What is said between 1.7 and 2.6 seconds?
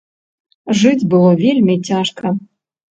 цяжка.